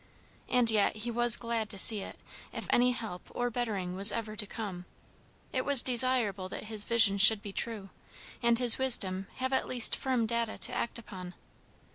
And 0.49 0.71
yet 0.71 0.95
he 0.95 1.11
was 1.11 1.35
glad 1.37 1.69
to 1.69 1.77
see 1.77 1.99
it; 2.01 2.17
if 2.51 2.65
any 2.71 2.89
help 2.89 3.29
or 3.35 3.51
bettering 3.51 3.95
was 3.95 4.11
ever 4.11 4.35
to 4.35 4.47
come, 4.47 4.85
it 5.53 5.63
was 5.63 5.83
desirable 5.83 6.49
that 6.49 6.63
his 6.63 6.85
vision 6.85 7.19
should 7.19 7.43
be 7.43 7.51
true, 7.51 7.91
and 8.41 8.57
his 8.57 8.79
wisdom 8.79 9.27
have 9.35 9.53
at 9.53 9.67
least 9.67 9.95
firm 9.95 10.25
data 10.25 10.57
to 10.57 10.73
act 10.73 10.97
upon. 10.97 11.35